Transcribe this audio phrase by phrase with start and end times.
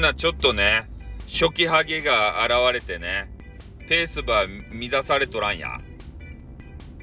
[0.00, 0.88] なちょっとね、
[1.26, 3.30] 初期ハゲが現れてね、
[3.88, 5.78] ペースば乱されとらんや。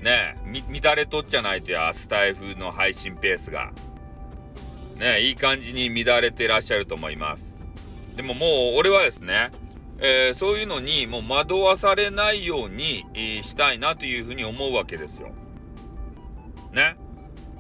[0.02, 3.72] ねえ、乱れとっちゃないとや、スタイフの配信ペースが。
[4.96, 7.58] ねえいい感じに乱れてらっしゃると思います。
[8.16, 9.52] でももう俺はですね、
[10.00, 15.30] えー、そういうのにもう惑わされないように、えー、したいなというふうに思うわけですよ。
[16.72, 16.96] ね。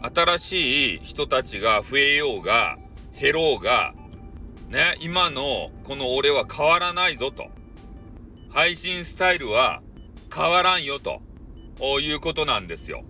[0.02, 2.78] 新しい人たちが増えようが、
[3.20, 3.94] 減ろうが、
[4.70, 7.48] ね、今のこの俺は変わらないぞと。
[8.50, 9.82] 配信スタイルは
[10.34, 11.22] 変わらんよと。
[12.02, 13.04] いうことなんですよ。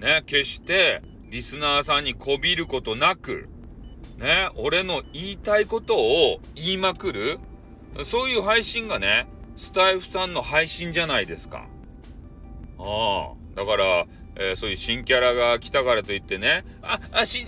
[0.00, 3.48] ね、決してリスナーさんにこびることなく、
[4.18, 7.38] ね、俺の言いたいことを言いまくる、
[8.04, 9.26] そういう配信がね、
[9.56, 11.68] スタイフさんの配信じゃないですか。
[12.78, 13.34] ああ。
[13.54, 17.46] だから、えー、そういう新キャラが来たからといってね、あ、あ、し、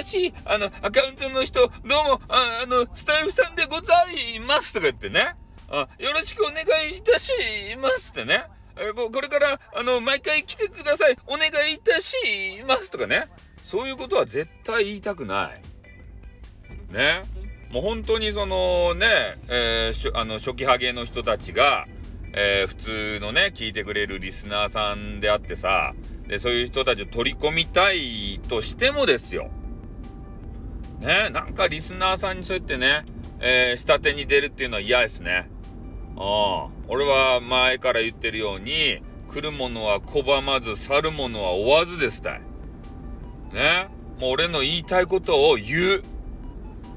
[0.00, 3.94] 新しい、あの、アカウントの人、どうも、ああの、スタイフさんでござ
[4.34, 5.36] いますとか言ってね、
[5.68, 7.32] あ、よろしくお願いいたし
[7.80, 8.44] ますってね、
[8.76, 12.16] えー、これから、あの、毎回来てください、お願いいたし
[12.66, 13.26] ますとかね。
[13.62, 15.62] そういうことは絶対言いたくない。
[16.92, 17.22] ね。
[17.70, 19.06] もう本当にそのね、
[19.48, 21.86] えー、あの初期ハゲの人たちが、
[22.32, 25.94] えー、普通のね、聞いてくれるリスナーさんであってさ、
[26.28, 29.50] で、そういう人たちを取り込みたいとしてもですよ。
[31.00, 33.04] ね、なんかリスナーさんにそうやってね、
[33.40, 35.50] えー、下手に出るっていうのは嫌ですね。
[36.16, 36.76] ああ。
[36.88, 42.40] 俺は前から言ってるように、来るものは拒まず、去るものは追わずですたい。
[43.52, 43.88] ね。
[44.18, 46.02] もう俺の言いたいことを言う。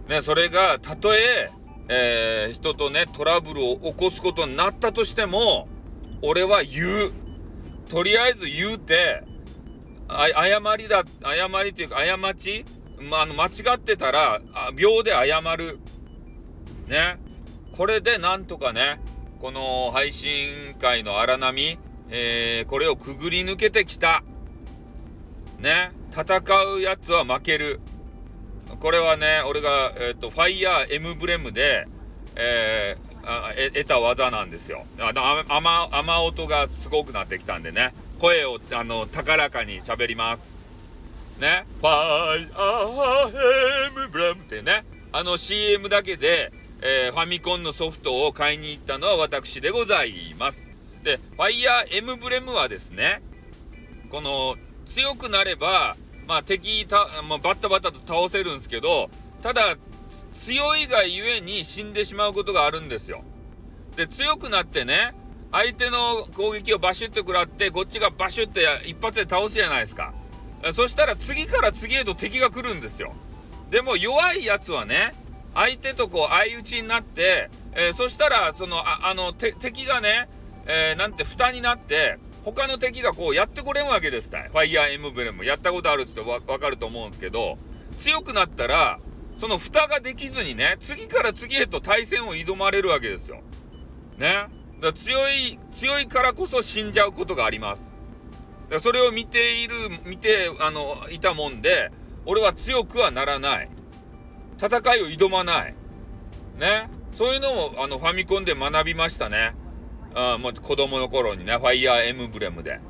[0.08, 1.52] ね、それが、たとえ、
[1.90, 5.68] えー、人とね、トラブルを起こすことになったとしても、
[6.22, 7.12] 俺は言う。
[7.90, 9.24] とりあえず言うて、
[10.08, 12.64] 誤りだ、誤りっていうか、過ち
[13.00, 14.42] まあ、の、間違ってたら、
[14.76, 15.80] 秒で謝る。
[16.88, 17.20] ね。
[17.76, 19.00] これでなんとかね、
[19.42, 24.24] この配信会の荒波、えー、これをくぐり抜けてきた。
[25.60, 25.92] ね。
[26.12, 26.42] 戦
[26.76, 27.80] うやつは負ける。
[28.80, 31.88] これはね、俺が、えっ、ー、と、ファイヤーエムブレムで、
[32.36, 33.09] えー、
[33.74, 34.86] 得た技なんですよ。
[35.00, 35.14] あ
[35.50, 37.94] 雨、雨音がすごくなってきたんでね。
[38.20, 40.56] 声を、あの、高らかに喋ります。
[41.40, 41.66] ね。
[41.80, 44.84] ファイヤーエムブレムってね。
[45.12, 46.52] あの CM だけで、
[46.82, 50.70] えー、ファミコンのソフトを買いに行ったのは私でございます。
[51.04, 53.22] で、ファイヤーエムブレムはですね、
[54.10, 55.98] この強くなれば、
[56.28, 59.10] まあ敵た、まあ、バッタバッタと倒せるんですけど、
[59.42, 59.78] ただ
[60.40, 63.24] 強いがゆえに死んでしまうことがあるんですよ。
[63.96, 65.14] で、強くなってね、
[65.52, 70.14] 相手の攻撃をバシュッと食らって、こっちがバシュッて一発で倒すじゃないですか。
[70.74, 73.14] そしたら次から次へと敵が来るんですよ。
[73.70, 75.14] でも弱いやつはね、
[75.54, 80.30] 相手とこう相打ちになって、えー、そしたらそのああの敵がね、
[80.66, 87.58] えー、なんて蓋になって他の敵がこうやってこれんわけですたいファイヤーエムブレムやったことあるってわかると思うんですけど
[87.98, 89.00] 強くなったら
[89.40, 93.42] その蓋ができずにね次から次へと対戦を挑まれるわけですよ。
[94.18, 94.48] ね。
[94.82, 97.98] だ強い強いからこそ死んじゃうことがあります。
[98.70, 101.90] だそれを見ている見てあのいたもんで
[102.26, 103.70] 俺は強くはならない。
[104.62, 105.76] 戦いを挑まない。
[106.60, 106.90] ね。
[107.14, 109.54] そういうのをあのファミコンで学びましたね。
[110.16, 112.82] あもう子供の頃にね、ファイヤーエムブレムで。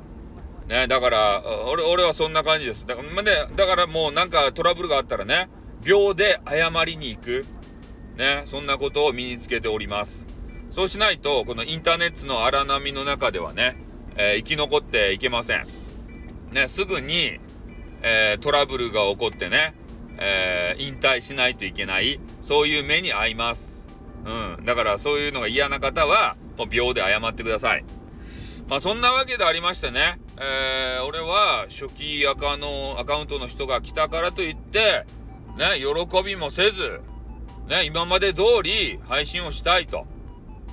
[0.67, 2.85] ね、だから、俺、俺はそんな感じです。
[2.85, 5.49] だから、ね、だからもうなんかトラブルがあったらね、
[5.83, 7.45] 秒で謝りに行く。
[8.17, 10.27] ね、そんなことを身につけております。
[10.71, 13.81] そうしないと、このインターネットの荒波の中ではね、
[14.17, 15.67] えー、生き残っていけません。
[16.51, 17.39] ね、すぐに、
[18.01, 19.73] えー、トラブルが起こってね、
[20.17, 23.87] えー、引退しないといけない、そういう目に遭います。
[24.25, 24.65] うん。
[24.65, 27.85] だからそういうのが嫌な方は、もう秒で謝ってください。
[28.67, 35.05] まあそんなわけでありましてね、えー、俺は初期アカの、アカウントの人が来たからといって、
[35.59, 37.01] ね、喜びもせず、
[37.67, 40.07] ね、今まで通り配信をしたいと。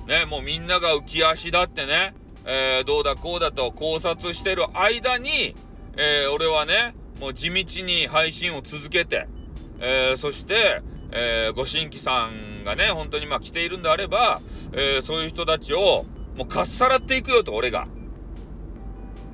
[0.07, 5.53] ね、もうみんなが浮き足だってね、えー、どうだこうだと考察してる間に、
[5.97, 9.27] えー、俺はね、もう地道に配信を続けて、
[9.81, 10.81] えー、そして、
[11.11, 14.39] え、ご新規さんがね、本当にまあ来ているんであれば、
[14.71, 16.05] え、そういう人たちを
[16.37, 17.87] もうかっさらっていくよと、俺が。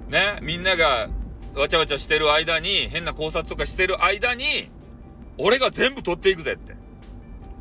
[0.09, 1.09] ね、みんなが
[1.55, 4.71] わちゃわちゃしてる間に、変な考察とかしてる間に、
[5.37, 6.75] 俺が全部取っていくぜって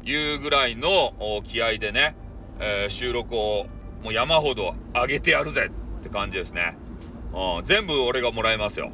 [0.04, 1.12] いうぐらいの
[1.44, 2.16] 気合でね、
[2.60, 3.66] えー、収録を
[4.02, 5.70] もう山ほど上げてやるぜ
[6.00, 6.76] って感じですね。
[7.32, 8.90] うん、全部俺がもらいますよ。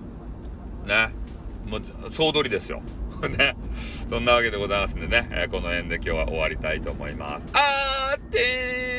[0.87, 1.09] ね。
[1.69, 2.83] もう総取りですよ。
[3.37, 3.57] ね。
[3.75, 7.49] そんなわけでございますんでね、えーこの辺で今日は終わりたいと思います。
[7.53, 8.98] あーってー